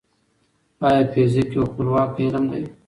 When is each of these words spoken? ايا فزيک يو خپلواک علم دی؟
ايا 0.87 1.03
فزيک 1.13 1.49
يو 1.55 1.63
خپلواک 1.71 2.11
علم 2.25 2.43
دی؟ 2.51 2.63